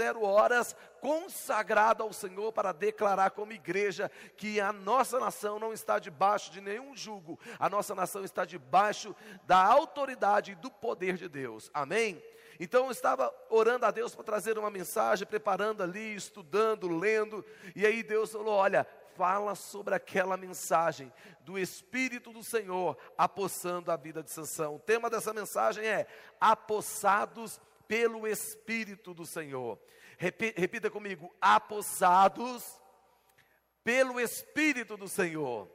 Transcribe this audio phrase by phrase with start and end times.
[0.00, 5.98] zero horas, consagrado ao Senhor para declarar como igreja que a nossa nação não está
[5.98, 11.28] debaixo de nenhum jugo, a nossa nação está debaixo da autoridade e do poder de
[11.28, 11.70] Deus.
[11.74, 12.22] Amém?
[12.58, 17.44] Então eu estava orando a Deus para trazer uma mensagem, preparando ali, estudando, lendo,
[17.76, 18.86] e aí Deus falou: Olha,
[19.16, 24.76] fala sobre aquela mensagem do Espírito do Senhor apossando a vida de Sansão.
[24.76, 26.06] O tema dessa mensagem é
[26.40, 27.60] apossados
[27.90, 29.76] pelo Espírito do Senhor.
[30.16, 32.80] Repita comigo: apossados
[33.82, 35.68] pelo Espírito do Senhor.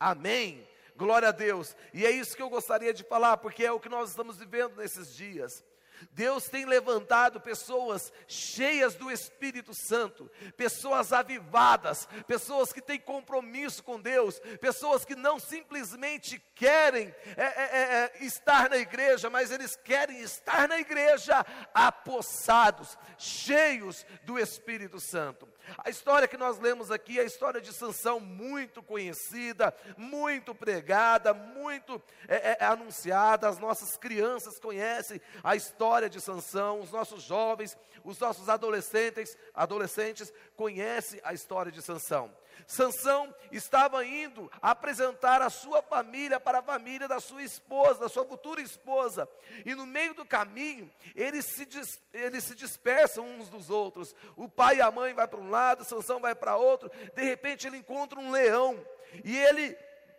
[0.00, 0.68] Amém.
[0.96, 1.76] Glória a Deus.
[1.92, 4.74] E é isso que eu gostaria de falar, porque é o que nós estamos vivendo
[4.74, 5.64] nesses dias.
[6.12, 14.00] Deus tem levantado pessoas cheias do Espírito Santo, pessoas avivadas, pessoas que têm compromisso com
[14.00, 19.76] Deus, pessoas que não simplesmente querem é, é, é, é estar na igreja, mas eles
[19.76, 25.48] querem estar na igreja apossados, cheios do Espírito Santo.
[25.78, 31.32] A história que nós lemos aqui é a história de Sansão, muito conhecida, muito pregada,
[31.32, 33.48] muito é, é, anunciada.
[33.48, 40.32] As nossas crianças conhecem a história de Sansão, os nossos jovens, os nossos adolescentes, adolescentes
[40.56, 42.30] conhecem a história de Sansão.
[42.66, 48.24] Sansão estava indo apresentar a sua família para a família da sua esposa, da sua
[48.24, 49.28] futura esposa.
[49.64, 54.14] E no meio do caminho, eles se, dis, eles se dispersam uns dos outros.
[54.36, 56.90] O pai e a mãe vai para um lado, Sansão vai para outro.
[57.14, 58.84] De repente ele encontra um leão.
[59.24, 59.76] E ele,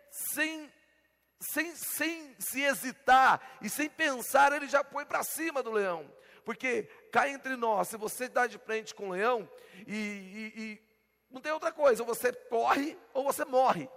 [0.09, 0.71] sem,
[1.39, 6.09] sem, sem se hesitar e sem pensar, ele já foi para cima do leão.
[6.45, 9.49] Porque cá entre nós, se você está de frente com o leão
[9.87, 10.81] e, e, e
[11.35, 13.89] não tem outra coisa, ou você corre ou você morre.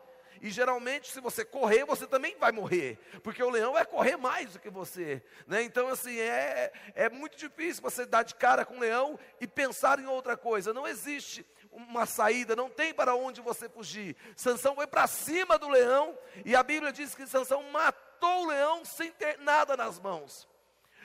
[0.42, 4.54] E geralmente, se você correr, você também vai morrer, porque o leão vai correr mais
[4.54, 5.22] do que você.
[5.46, 5.62] Né?
[5.62, 10.00] Então, assim, é, é muito difícil você dar de cara com o leão e pensar
[10.00, 10.74] em outra coisa.
[10.74, 14.16] Não existe uma saída, não tem para onde você fugir.
[14.34, 18.84] Sansão foi para cima do leão, e a Bíblia diz que Sansão matou o leão
[18.84, 20.48] sem ter nada nas mãos.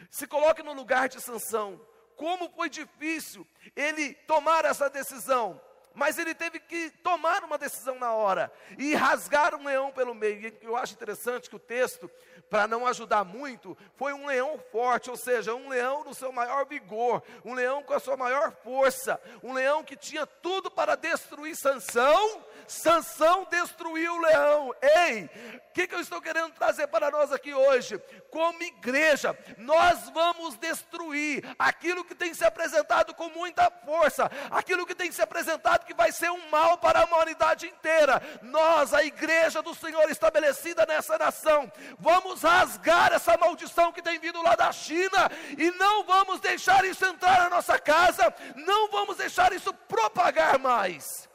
[0.10, 1.80] Se coloque no lugar de Sansão.
[2.16, 3.46] Como foi difícil
[3.76, 5.62] ele tomar essa decisão
[5.94, 10.48] mas ele teve que tomar uma decisão na hora e rasgar um leão pelo meio.
[10.48, 12.10] E eu acho interessante que o texto,
[12.50, 16.66] para não ajudar muito, foi um leão forte, ou seja, um leão no seu maior
[16.66, 21.56] vigor, um leão com a sua maior força, um leão que tinha tudo para destruir
[21.56, 22.44] Sansão.
[22.68, 24.74] Sansão destruiu o leão.
[24.82, 25.30] Ei,
[25.70, 28.00] o que, que eu estou querendo trazer para nós aqui hoje?
[28.32, 34.96] Como igreja, nós vamos destruir aquilo que tem se apresentado com muita força, aquilo que
[34.96, 38.22] tem se apresentado que vai ser um mal para a humanidade inteira.
[38.42, 44.42] Nós, a igreja do Senhor estabelecida nessa nação, vamos rasgar essa maldição que tem vindo
[44.42, 49.54] lá da China e não vamos deixar isso entrar na nossa casa, não vamos deixar
[49.54, 51.33] isso propagar mais.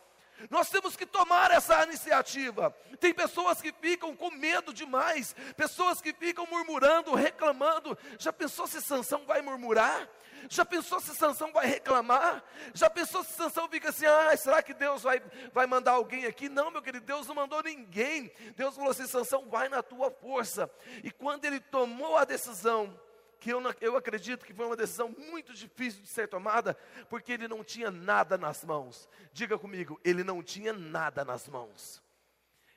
[0.50, 2.74] Nós temos que tomar essa iniciativa.
[3.00, 7.96] Tem pessoas que ficam com medo demais, pessoas que ficam murmurando, reclamando.
[8.18, 10.08] Já pensou se Sansão vai murmurar?
[10.48, 12.42] Já pensou se Sansão vai reclamar?
[12.72, 15.20] Já pensou se Sansão fica assim, ah, será que Deus vai,
[15.52, 16.48] vai mandar alguém aqui?
[16.48, 18.30] Não, meu querido, Deus não mandou ninguém.
[18.56, 20.70] Deus falou assim, Sansão, vai na tua força.
[21.02, 22.98] E quando ele tomou a decisão,
[23.40, 26.76] que eu, eu acredito que foi uma decisão muito difícil de ser tomada,
[27.08, 29.08] porque ele não tinha nada nas mãos.
[29.32, 32.02] Diga comigo, ele não tinha nada nas mãos.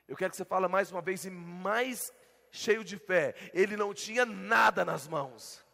[0.06, 2.12] Eu quero que você fale mais uma vez e mais
[2.50, 3.34] cheio de fé.
[3.52, 5.64] Ele não tinha nada nas mãos.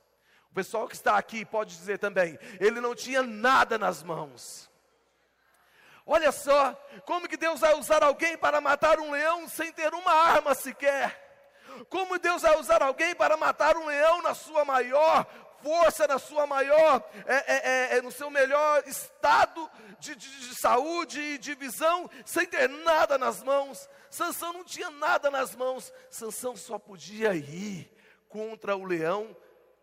[0.51, 4.71] O pessoal que está aqui pode dizer também, ele não tinha nada nas mãos.
[6.07, 6.73] Olha só,
[7.05, 11.28] como que Deus vai usar alguém para matar um leão sem ter uma arma sequer?
[11.87, 15.27] Como Deus vai usar alguém para matar um leão na sua maior
[15.63, 19.69] força, na sua maior, é, é, é, é no seu melhor estado
[19.99, 23.89] de, de, de saúde e de visão, sem ter nada nas mãos?
[24.11, 27.91] Sansão não tinha nada nas mãos, Sansão só podia ir
[28.29, 29.37] contra o leão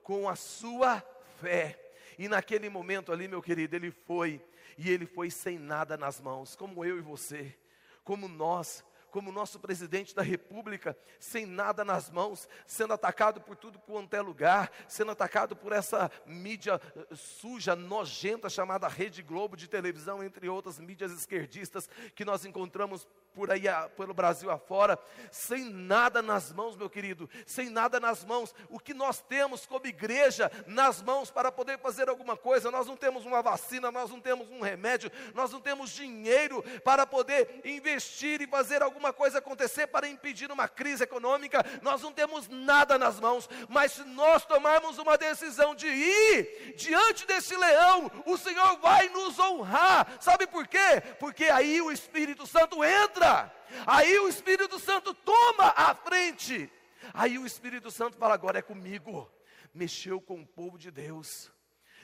[0.03, 1.03] com a sua
[1.41, 1.79] fé.
[2.17, 4.41] E naquele momento ali, meu querido, ele foi,
[4.77, 7.56] e ele foi sem nada nas mãos, como eu e você,
[8.03, 8.83] como nós,
[9.15, 14.19] como nosso presidente da República, sem nada nas mãos, sendo atacado por tudo quanto é
[14.19, 20.50] lugar, sendo atacado por essa mídia eh, suja, nojenta, chamada Rede Globo de televisão, entre
[20.50, 23.63] outras mídias esquerdistas que nós encontramos por aí
[23.97, 24.97] pelo Brasil afora,
[25.29, 28.56] sem nada nas mãos, meu querido, sem nada nas mãos.
[28.69, 32.71] O que nós temos como igreja nas mãos para poder fazer alguma coisa?
[32.71, 37.06] Nós não temos uma vacina, nós não temos um remédio, nós não temos dinheiro para
[37.06, 42.12] poder investir e fazer alguma alguma coisa acontecer para impedir uma crise econômica, nós não
[42.12, 48.12] temos nada nas mãos, mas se nós tomarmos uma decisão de ir diante desse leão,
[48.25, 50.18] o Senhor vai nos honrar.
[50.19, 51.02] Sabe por quê?
[51.19, 53.54] Porque aí o Espírito Santo entra,
[53.86, 56.72] aí o Espírito Santo toma a frente,
[57.13, 59.31] aí o Espírito Santo fala: agora é comigo.
[59.74, 61.51] Mexeu com o povo de Deus,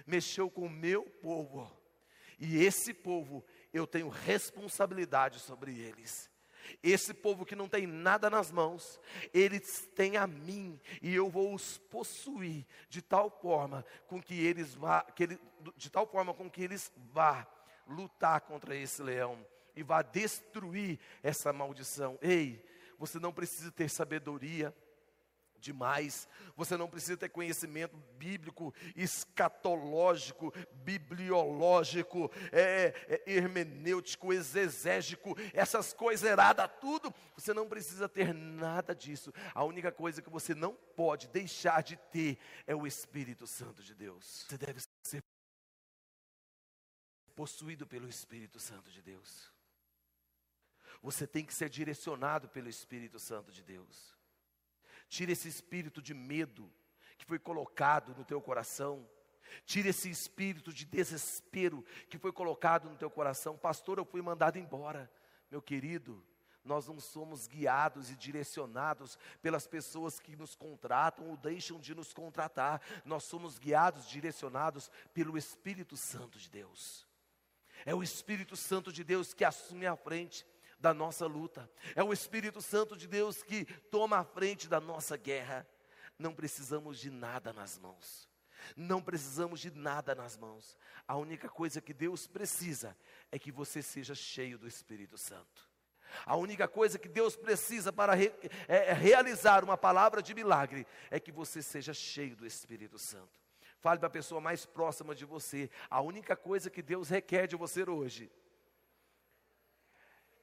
[0.06, 1.72] mexeu com o meu povo,
[2.38, 6.31] e esse povo eu tenho responsabilidade sobre eles.
[6.84, 9.00] Esse povo que não tem nada nas mãos,
[9.34, 14.74] eles têm a mim, e eu vou os possuir de tal forma com que eles
[14.74, 15.40] vá, que ele,
[15.76, 17.48] de tal forma com que eles vá
[17.88, 19.46] lutar contra esse leão
[19.76, 22.18] e vá destruir essa maldição.
[22.22, 22.64] Ei,
[22.98, 24.76] você não precisa ter sabedoria,
[25.62, 26.28] demais.
[26.56, 30.54] Você não precisa ter conhecimento bíblico, escatológico,
[30.84, 37.14] bibliológico, é, é, hermenêutico, exegético, essas coisas eradas, tudo.
[37.36, 39.32] Você não precisa ter nada disso.
[39.54, 42.38] A única coisa que você não pode deixar de ter
[42.68, 44.46] é o Espírito Santo de Deus.
[44.50, 45.24] Você deve ser
[47.36, 49.52] possuído pelo Espírito Santo de Deus.
[51.02, 54.16] Você tem que ser direcionado pelo Espírito Santo de Deus.
[55.12, 56.72] Tira esse espírito de medo
[57.18, 59.06] que foi colocado no teu coração.
[59.66, 63.58] Tira esse espírito de desespero que foi colocado no teu coração.
[63.58, 65.12] Pastor, eu fui mandado embora.
[65.52, 66.24] Meu querido,
[66.64, 72.14] nós não somos guiados e direcionados pelas pessoas que nos contratam ou deixam de nos
[72.14, 72.82] contratar.
[73.04, 77.06] Nós somos guiados, direcionados pelo Espírito Santo de Deus.
[77.86, 80.46] É o Espírito Santo de Deus que assume a frente
[80.82, 81.70] da nossa luta.
[81.96, 85.66] É o Espírito Santo de Deus que toma a frente da nossa guerra.
[86.18, 88.28] Não precisamos de nada nas mãos.
[88.76, 90.78] Não precisamos de nada nas mãos.
[91.08, 92.98] A única coisa que Deus precisa
[93.32, 95.70] é que você seja cheio do Espírito Santo.
[96.26, 98.34] A única coisa que Deus precisa para re,
[98.68, 103.40] é, é realizar uma palavra de milagre é que você seja cheio do Espírito Santo.
[103.80, 105.70] Fale para a pessoa mais próxima de você.
[105.90, 108.30] A única coisa que Deus requer de você hoje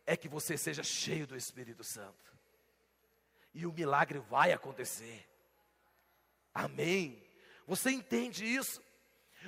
[0.08, 2.32] é que você seja cheio do Espírito Santo.
[3.52, 5.28] E o milagre vai acontecer.
[6.54, 7.22] Amém.
[7.66, 8.82] Você entende isso?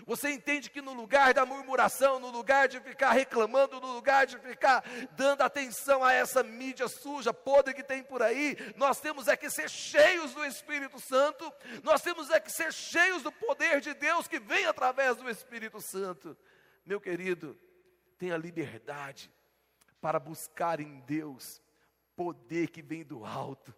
[0.05, 4.39] Você entende que no lugar da murmuração, no lugar de ficar reclamando, no lugar de
[4.39, 9.39] ficar dando atenção a essa mídia suja, podre que tem por aí, nós temos é
[9.39, 11.51] que ser cheios do Espírito Santo,
[11.83, 15.81] nós temos é que ser cheios do poder de Deus que vem através do Espírito
[15.81, 16.37] Santo.
[16.85, 17.59] Meu querido,
[18.19, 19.33] tenha liberdade
[20.01, 21.63] para buscar em Deus
[22.17, 23.75] poder que vem do alto.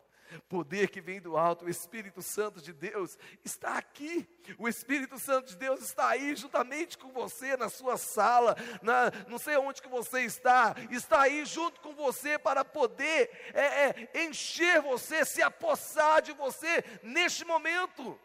[0.49, 4.27] Poder que vem do alto, o Espírito Santo de Deus está aqui.
[4.59, 9.39] O Espírito Santo de Deus está aí juntamente com você na sua sala, na, não
[9.39, 14.81] sei onde que você está, está aí junto com você para poder é, é, encher
[14.81, 18.19] você, se apossar de você neste momento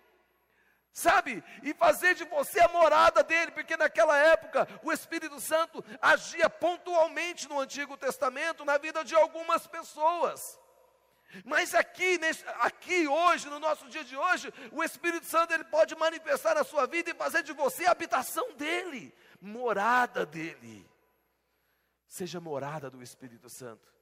[0.97, 1.44] sabe?
[1.61, 7.47] E fazer de você a morada dele, porque naquela época o Espírito Santo agia pontualmente
[7.47, 10.59] no Antigo Testamento na vida de algumas pessoas.
[11.45, 12.19] Mas aqui,
[12.61, 16.88] aqui hoje, no nosso dia de hoje, o Espírito Santo ele pode manifestar na sua
[16.88, 20.89] vida e fazer de você a habitação dele, morada dele.
[22.07, 23.93] Seja morada do Espírito Santo.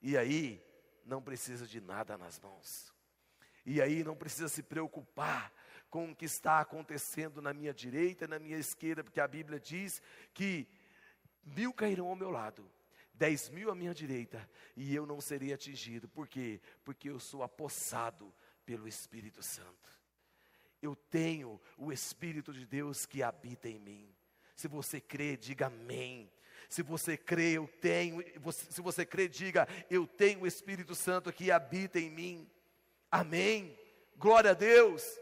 [0.00, 0.64] E aí
[1.04, 2.90] não precisa de nada nas mãos.
[3.66, 5.52] E aí não precisa se preocupar
[5.92, 9.60] com o que está acontecendo na minha direita e na minha esquerda, porque a Bíblia
[9.60, 10.00] diz
[10.32, 10.66] que
[11.44, 12.66] mil cairão ao meu lado,
[13.12, 16.08] dez mil à minha direita, e eu não serei atingido.
[16.08, 16.62] Por quê?
[16.82, 18.32] Porque eu sou apossado
[18.64, 19.90] pelo Espírito Santo.
[20.80, 24.08] Eu tenho o Espírito de Deus que habita em mim.
[24.56, 26.32] Se você crê, diga amém.
[26.70, 28.24] Se você crê, eu tenho.
[28.70, 32.50] Se você crê, diga: Eu tenho o Espírito Santo que habita em mim.
[33.10, 33.78] Amém.
[34.16, 35.20] Glória a Deus.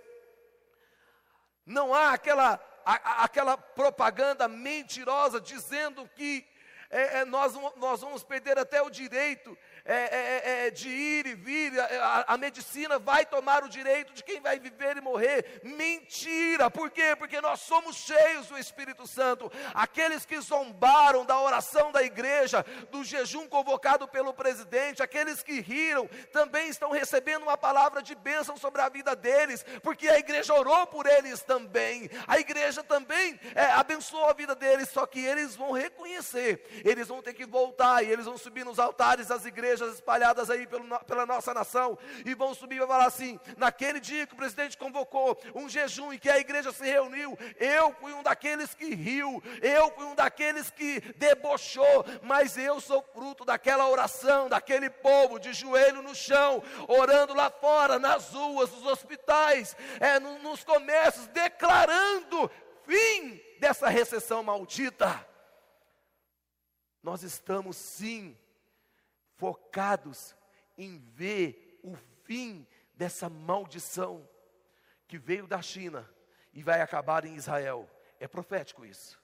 [1.67, 6.47] Não há aquela, a, aquela propaganda mentirosa dizendo que
[6.91, 11.27] é, é, nós, nós vamos perder até o direito é, é, é, é, de ir
[11.27, 15.61] e vir, a, a, medicina vai tomar o direito de quem vai viver e morrer.
[15.63, 17.15] Mentira, por quê?
[17.17, 19.51] Porque nós somos cheios do Espírito Santo.
[19.73, 26.09] Aqueles que zombaram da oração da igreja, do jejum convocado pelo presidente, aqueles que riram,
[26.33, 30.87] também estão recebendo uma palavra de bênção sobre a vida deles, porque a igreja orou
[30.87, 32.11] por eles também.
[32.27, 37.23] A igreja também é, abençoou a vida deles, só que eles vão reconhecer, eles vão
[37.23, 41.27] ter que voltar e eles vão subir nos altares das igrejas espalhadas aí pelo, pela
[41.27, 45.69] nossa nação e vão subir e falar assim: naquele dia que o presidente convocou um
[45.69, 50.05] jejum e que a igreja se reuniu, eu fui um daqueles que riu, eu fui
[50.05, 56.15] um daqueles que debochou, mas eu sou fruto daquela oração, daquele povo de joelho no
[56.15, 62.51] chão, orando lá fora, nas ruas, nos hospitais, é, nos comércios, declarando
[62.87, 65.30] fim dessa recessão maldita.
[67.03, 68.37] Nós estamos sim
[69.37, 70.35] focados
[70.77, 74.29] em ver o fim dessa maldição
[75.09, 76.09] que veio da China
[76.53, 77.89] e vai acabar em Israel.
[78.19, 79.21] É profético isso.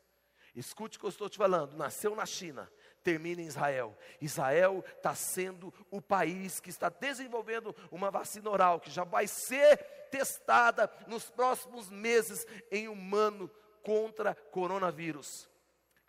[0.55, 1.77] Escute o que eu estou te falando.
[1.77, 2.71] Nasceu na China,
[3.05, 3.97] termina em Israel.
[4.21, 9.77] Israel está sendo o país que está desenvolvendo uma vacina oral que já vai ser
[10.11, 13.51] testada nos próximos meses em humano
[13.83, 15.49] contra coronavírus.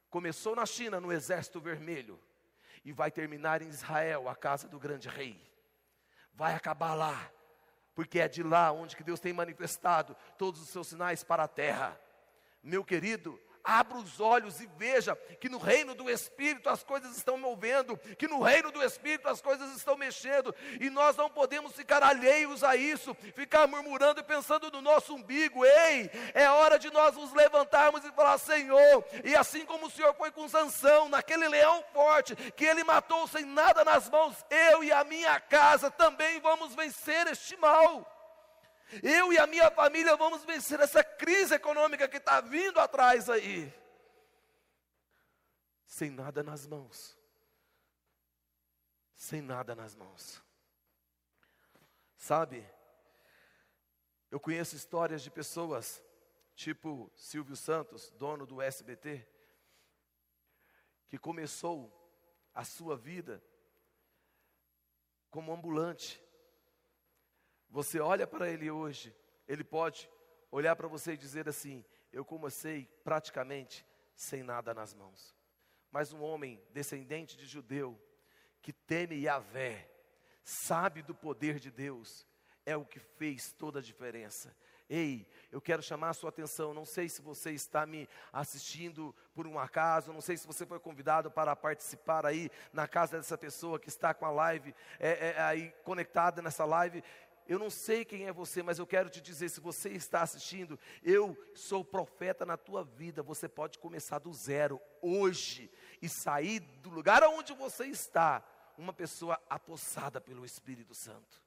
[0.10, 2.20] Começou na China, no Exército Vermelho,
[2.84, 5.42] e vai terminar em Israel, a casa do grande rei.
[6.34, 7.32] Vai acabar lá,
[7.94, 11.48] porque é de lá onde que Deus tem manifestado todos os seus sinais para a
[11.48, 12.00] terra.
[12.64, 17.38] Meu querido, abra os olhos e veja que no reino do Espírito as coisas estão
[17.38, 22.02] movendo, que no reino do Espírito as coisas estão mexendo, e nós não podemos ficar
[22.02, 25.66] alheios a isso, ficar murmurando e pensando no nosso umbigo.
[25.66, 30.14] Ei, é hora de nós nos levantarmos e falar: Senhor, e assim como o Senhor
[30.16, 34.92] foi com Sansão, naquele leão forte, que ele matou sem nada nas mãos, eu e
[34.94, 38.17] a minha casa também vamos vencer este mal.
[39.04, 43.74] Eu e a minha família vamos vencer essa crise econômica que está vindo atrás aí.
[45.86, 47.18] Sem nada nas mãos.
[49.14, 50.42] Sem nada nas mãos.
[52.16, 52.68] Sabe,
[54.30, 56.04] eu conheço histórias de pessoas,
[56.56, 59.28] tipo Silvio Santos, dono do SBT,
[61.08, 61.94] que começou
[62.54, 63.42] a sua vida
[65.30, 66.22] como ambulante
[67.70, 69.16] você olha para ele hoje,
[69.48, 70.10] ele pode
[70.52, 75.36] olhar para você e dizer assim: Eu comecei praticamente sem nada nas mãos.
[75.92, 78.00] Mas um homem descendente de judeu,
[78.62, 79.90] que teme Yahvé,
[80.44, 82.28] sabe do poder de Deus,
[82.66, 84.56] é o que fez toda a diferença.
[84.90, 86.74] Ei, eu quero chamar a sua atenção.
[86.74, 90.80] Não sei se você está me assistindo por um acaso, não sei se você foi
[90.80, 95.42] convidado para participar aí na casa dessa pessoa que está com a live, é, é,
[95.42, 97.04] aí conectada nessa live.
[97.48, 100.80] Eu não sei quem é você, mas eu quero te dizer: se você está assistindo,
[101.02, 103.24] eu sou profeta na tua vida.
[103.24, 108.44] Você pode começar do zero hoje e sair do lugar onde você está,
[108.78, 111.42] uma pessoa apossada pelo Espírito Santo,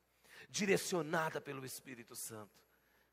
[0.49, 2.59] direcionada pelo Espírito Santo.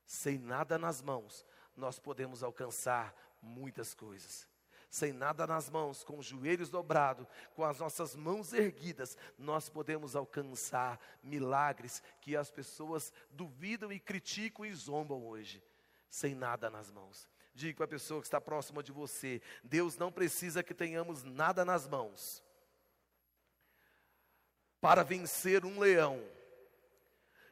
[0.06, 4.48] Sem nada nas mãos, nós podemos alcançar muitas coisas
[4.90, 10.16] sem nada nas mãos, com os joelhos dobrados, com as nossas mãos erguidas, nós podemos
[10.16, 15.64] alcançar milagres que as pessoas duvidam e criticam e zombam hoje,
[16.10, 17.28] sem nada nas mãos.
[17.54, 21.66] Diga para a pessoa que está próxima de você: Deus não precisa que tenhamos nada
[21.66, 22.44] nas mãos
[24.80, 26.24] para vencer um leão.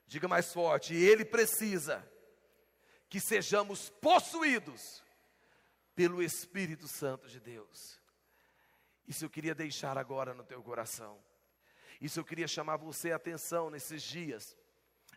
[0.08, 2.08] Diga mais forte: Ele precisa
[3.10, 5.05] que sejamos possuídos
[5.96, 8.00] pelo Espírito Santo de Deus.
[9.08, 11.18] Isso eu queria deixar agora no teu coração.
[12.02, 14.58] Isso eu queria chamar você a atenção nesses dias.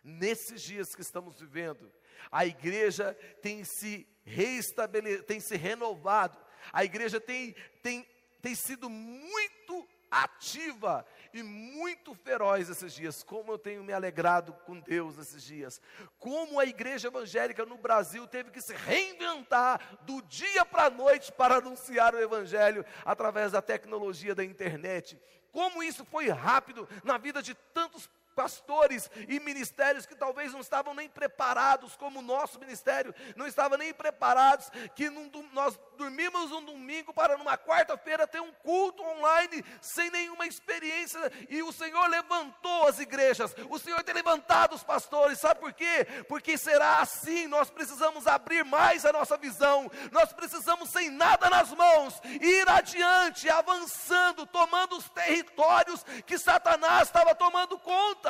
[0.03, 1.91] Nesses dias que estamos vivendo,
[2.31, 6.37] a igreja tem se reestabelecido, tem se renovado.
[6.71, 8.07] A igreja tem, tem,
[8.41, 13.23] tem sido muito ativa e muito feroz esses dias.
[13.23, 15.81] Como eu tenho me alegrado com Deus esses dias.
[16.17, 21.31] Como a igreja evangélica no Brasil teve que se reinventar do dia para a noite
[21.31, 25.19] para anunciar o evangelho através da tecnologia da internet.
[25.51, 28.07] Como isso foi rápido na vida de tantos
[28.39, 33.77] pastores e ministérios que talvez não estavam nem preparados, como o nosso ministério, não estava
[33.77, 39.65] nem preparados, que num, nós dormimos um domingo para numa quarta-feira ter um culto online
[39.81, 41.19] sem nenhuma experiência,
[41.49, 46.07] e o Senhor levantou as igrejas, o Senhor tem levantado os pastores, sabe por quê?
[46.29, 51.73] Porque será assim, nós precisamos abrir mais a nossa visão, nós precisamos sem nada nas
[51.73, 58.28] mãos, ir adiante, avançando, tomando os territórios que Satanás estava tomando conta.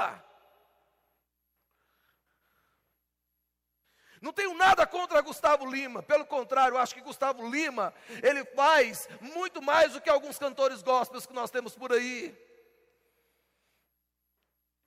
[4.21, 9.61] Não tenho nada contra Gustavo Lima, pelo contrário, acho que Gustavo Lima, ele faz muito
[9.61, 12.37] mais do que alguns cantores gospels que nós temos por aí.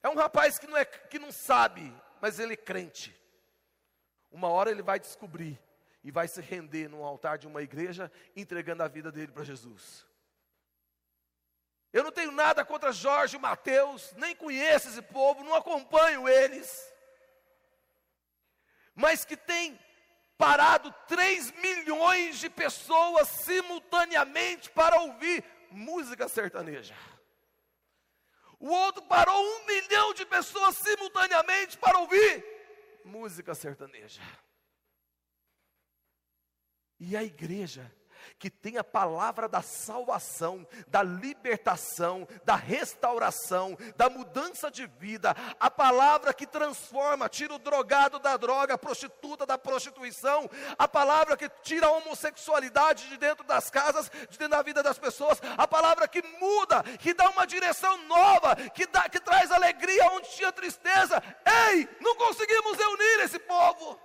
[0.02, 3.16] É um rapaz que não, é, que não sabe, mas ele é crente.
[4.30, 5.58] Uma hora ele vai descobrir
[6.04, 10.06] e vai se render no altar de uma igreja, entregando a vida dele para Jesus.
[11.92, 16.90] Eu não tenho nada contra Jorge e Mateus, nem conheço esse povo, não acompanho eles.
[18.94, 19.78] Mas que tem
[20.38, 26.96] parado 3 milhões de pessoas simultaneamente para ouvir música sertaneja.
[28.58, 32.44] O outro parou um milhão de pessoas simultaneamente para ouvir
[33.04, 34.22] música sertaneja.
[36.98, 37.92] E a igreja
[38.38, 45.70] que tem a palavra da salvação, da libertação, da restauração, da mudança de vida, a
[45.70, 50.48] palavra que transforma, tira o drogado da droga, a prostituta da prostituição,
[50.78, 54.98] a palavra que tira a homossexualidade de dentro das casas, de dentro da vida das
[54.98, 60.10] pessoas, a palavra que muda, que dá uma direção nova, que, dá, que traz alegria
[60.12, 61.22] onde tinha tristeza.
[61.70, 63.98] Ei, não conseguimos reunir esse povo.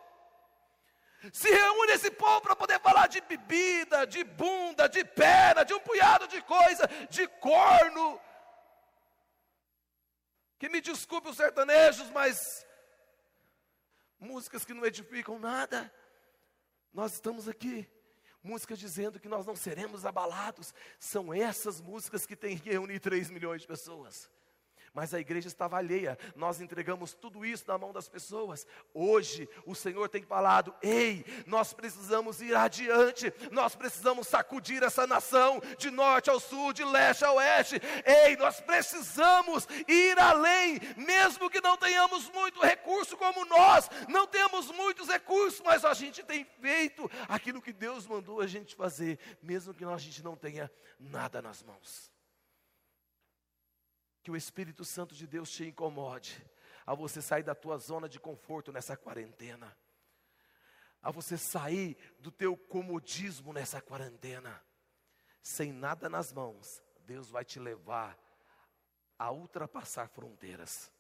[1.34, 5.80] Se reúne esse povo para poder falar de bebida, de bunda, de perna, de um
[5.80, 8.22] punhado de coisa, de corno.
[10.60, 12.66] Que me desculpe os sertanejos, mas
[14.20, 15.92] músicas que não edificam nada.
[16.94, 17.90] Nós estamos aqui,
[18.42, 20.74] músicas dizendo que nós não seremos abalados.
[21.00, 24.30] São essas músicas que têm que reunir 3 milhões de pessoas
[24.98, 26.18] mas a igreja estava alheia.
[26.36, 28.66] Nós entregamos tudo isso na mão das pessoas.
[28.96, 35.62] Hoje o Senhor tem falado: ei, nós precisamos ir adiante, nós precisamos sacudir essa nação
[35.78, 37.80] de norte ao sul, de leste a oeste.
[38.04, 44.72] Ei, nós precisamos ir além, mesmo que não tenhamos muito recurso como nós, não temos
[44.72, 49.76] muitos recursos, mas a gente tem feito aquilo que Deus mandou a gente fazer, mesmo
[49.76, 52.17] que a gente não tenha nada nas mãos
[54.28, 56.46] que o Espírito Santo de Deus te incomode,
[56.86, 59.74] a você sair da tua zona de conforto nessa quarentena,
[61.02, 64.62] a você sair do teu comodismo nessa quarentena,
[65.42, 68.20] sem nada nas mãos, Deus vai te levar
[69.18, 70.92] a ultrapassar fronteiras.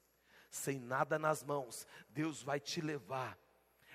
[0.50, 3.38] Sem nada nas mãos, Deus vai te levar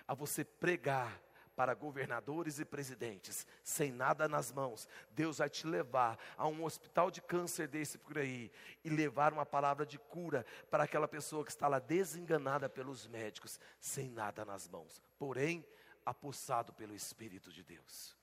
[0.07, 1.19] a você pregar
[1.54, 7.11] para governadores e presidentes, sem nada nas mãos, Deus vai te levar a um hospital
[7.11, 8.50] de câncer desse por aí
[8.85, 13.61] e levar uma palavra de cura para aquela pessoa que está lá desenganada pelos médicos,
[13.78, 15.66] sem nada nas mãos, porém
[16.04, 18.16] apossado pelo Espírito de Deus,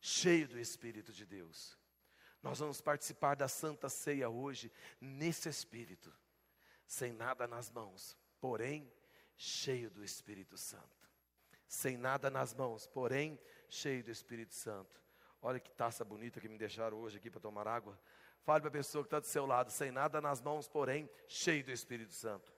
[0.00, 1.76] cheio do Espírito de Deus.
[2.42, 4.70] Nós vamos participar da Santa Ceia hoje
[5.00, 6.12] nesse Espírito,
[6.86, 8.92] sem nada nas mãos, porém
[9.36, 11.03] cheio do Espírito Santo
[11.74, 15.02] sem nada nas mãos, porém cheio do Espírito Santo.
[15.42, 17.98] Olha que taça bonita que me deixaram hoje aqui para tomar água.
[18.44, 21.64] Fale para a pessoa que está do seu lado, sem nada nas mãos, porém cheio
[21.64, 22.52] do Espírito Santo.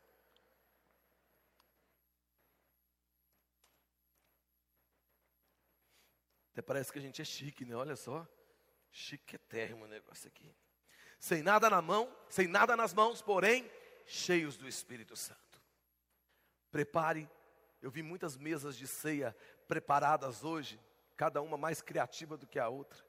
[6.53, 7.75] Até parece que a gente é chique, né?
[7.75, 8.27] Olha só.
[8.91, 10.55] Chiquetérrimo o negócio aqui.
[11.19, 13.71] Sem nada na mão, sem nada nas mãos, porém
[14.07, 15.61] cheios do Espírito Santo.
[16.71, 17.29] Prepare
[17.83, 19.37] eu vi muitas mesas de ceia
[19.69, 20.81] preparadas hoje,
[21.17, 23.05] cada uma mais criativa do que a outra.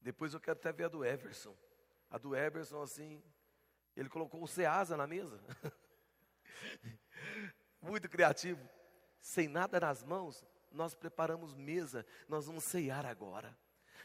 [0.00, 1.56] Depois eu quero até ver a do Everson.
[2.10, 3.22] A do Everson, assim,
[3.96, 5.40] ele colocou o Ceasa na mesa.
[7.80, 8.68] Muito criativo.
[9.20, 13.56] Sem nada nas mãos, nós preparamos mesa, nós vamos ceiar agora.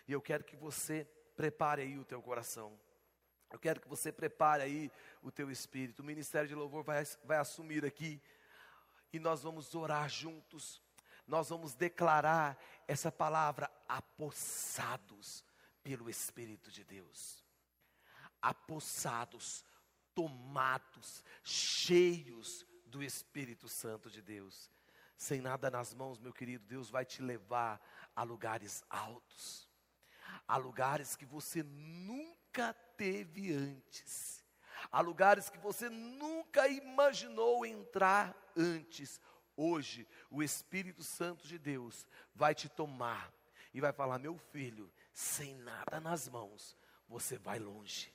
[0.07, 2.79] E eu quero que você prepare aí o teu coração.
[3.51, 5.99] Eu quero que você prepare aí o teu espírito.
[5.99, 8.21] O Ministério de Louvor vai, vai assumir aqui
[9.13, 10.81] e nós vamos orar juntos.
[11.27, 15.43] Nós vamos declarar essa palavra apossados
[15.83, 17.43] pelo Espírito de Deus.
[18.41, 19.63] Apossados,
[20.13, 24.69] tomados, cheios do Espírito Santo de Deus.
[25.15, 27.79] Sem nada nas mãos, meu querido, Deus vai te levar
[28.15, 29.69] a lugares altos,
[30.47, 34.40] a lugares que você nunca teve antes
[34.91, 39.21] Há lugares que você nunca imaginou entrar antes.
[39.55, 43.33] Hoje, o Espírito Santo de Deus vai te tomar
[43.73, 46.77] e vai falar: meu filho, sem nada nas mãos,
[47.07, 48.13] você vai longe.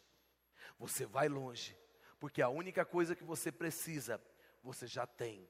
[0.79, 1.75] Você vai longe,
[2.21, 4.23] porque a única coisa que você precisa,
[4.63, 5.49] você já tem: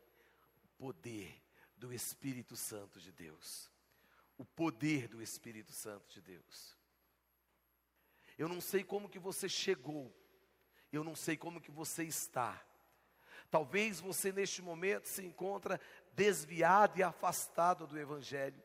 [0.78, 1.42] poder
[1.76, 3.70] do Espírito Santo de Deus.
[4.38, 6.76] O poder do Espírito Santo de Deus.
[8.38, 10.14] Eu não sei como que você chegou
[10.96, 12.60] eu não sei como que você está.
[13.50, 15.80] Talvez você neste momento se encontra
[16.14, 18.60] desviado e afastado do evangelho.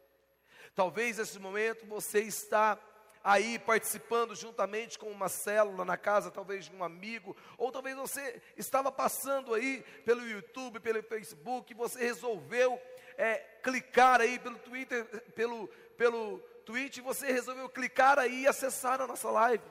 [0.73, 2.79] Talvez nesse momento você está
[3.23, 8.41] aí participando juntamente com uma célula na casa, talvez de um amigo, ou talvez você
[8.57, 12.81] estava passando aí pelo YouTube, pelo Facebook, você resolveu
[13.17, 15.67] é, clicar aí pelo Twitter, pelo,
[15.97, 19.63] pelo Twitch, você resolveu clicar aí e acessar a nossa live.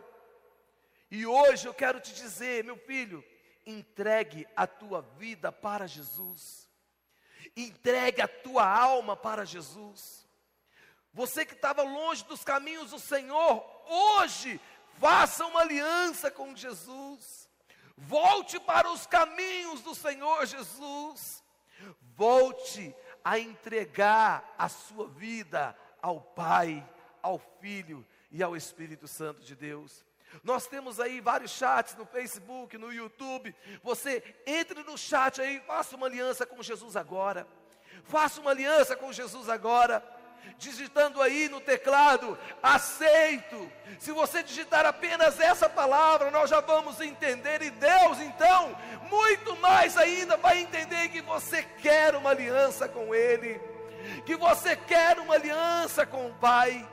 [1.11, 3.25] E hoje eu quero te dizer, meu filho,
[3.67, 6.69] entregue a tua vida para Jesus.
[7.57, 10.29] Entregue a tua alma para Jesus.
[11.13, 14.61] Você que estava longe dos caminhos do Senhor, hoje
[14.99, 17.49] faça uma aliança com Jesus.
[17.97, 21.43] Volte para os caminhos do Senhor Jesus.
[22.15, 22.95] Volte
[23.25, 26.89] a entregar a sua vida ao Pai,
[27.21, 30.05] ao Filho e ao Espírito Santo de Deus.
[30.43, 33.55] Nós temos aí vários chats no Facebook, no YouTube.
[33.83, 37.47] Você entre no chat aí, faça uma aliança com Jesus agora.
[38.05, 40.03] Faça uma aliança com Jesus agora.
[40.57, 43.71] Digitando aí no teclado, aceito.
[43.99, 47.61] Se você digitar apenas essa palavra, nós já vamos entender.
[47.63, 48.77] E Deus, então,
[49.11, 53.61] muito mais ainda, vai entender que você quer uma aliança com Ele.
[54.25, 56.89] Que você quer uma aliança com o Pai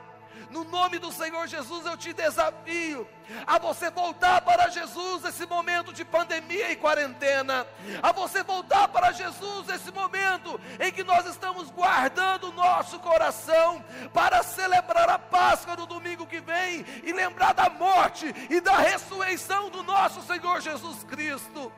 [0.50, 3.06] no nome do Senhor Jesus, eu te desafio
[3.46, 7.66] a você voltar para Jesus nesse momento de pandemia e quarentena,
[8.02, 13.84] a você voltar para Jesus nesse momento em que nós estamos guardando o nosso coração
[14.12, 19.70] para celebrar a Páscoa no domingo que vem e lembrar da morte e da ressurreição
[19.70, 21.72] do nosso Senhor Jesus Cristo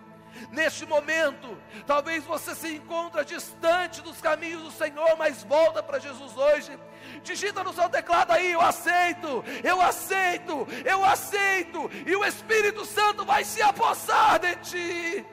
[0.51, 1.57] neste momento.
[1.87, 6.79] Talvez você se encontra distante dos caminhos do Senhor, mas volta para Jesus hoje.
[7.23, 13.25] Digita no seu teclado aí, eu aceito, eu aceito, eu aceito, e o Espírito Santo
[13.25, 15.27] vai se apossar de ti.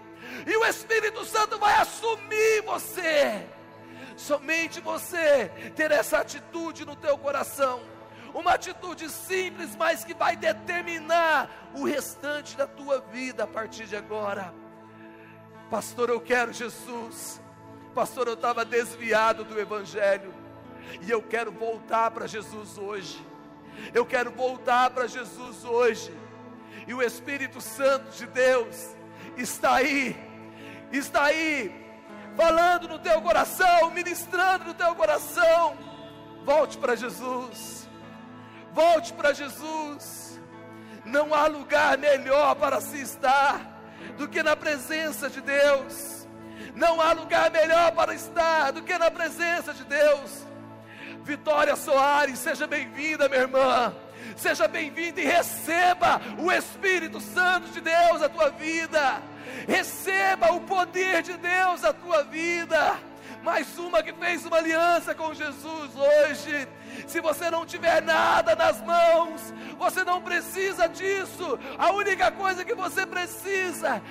[0.45, 3.45] E o Espírito Santo vai assumir você.
[4.15, 7.81] Somente você ter essa atitude no teu coração
[8.33, 13.95] uma atitude simples, mas que vai determinar o restante da tua vida a partir de
[13.95, 14.53] agora.
[15.69, 17.41] Pastor, eu quero Jesus.
[17.93, 20.33] Pastor, eu estava desviado do Evangelho.
[21.01, 23.21] E eu quero voltar para Jesus hoje.
[23.93, 26.13] Eu quero voltar para Jesus hoje.
[26.87, 28.95] E o Espírito Santo de Deus
[29.35, 30.15] está aí,
[30.91, 31.85] está aí,
[32.35, 35.77] falando no teu coração, ministrando no teu coração.
[36.45, 37.89] Volte para Jesus,
[38.71, 40.39] volte para Jesus.
[41.03, 43.76] Não há lugar melhor para se estar
[44.17, 46.27] do que na presença de Deus.
[46.75, 50.45] Não há lugar melhor para estar do que na presença de Deus.
[51.23, 53.93] Vitória Soares, seja bem-vinda, minha irmã.
[54.35, 59.21] Seja bem-vinda e receba o Espírito Santo de Deus na tua vida.
[59.67, 62.99] Receba o poder de Deus na tua vida
[63.47, 66.67] mais uma que fez uma aliança com Jesus hoje.
[67.07, 71.57] Se você não tiver nada nas mãos, você não precisa disso.
[71.77, 74.01] A única coisa que você precisa